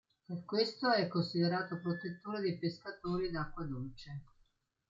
[0.25, 4.21] Per questo è considerato protettore dei pescatori d'acqua dolce.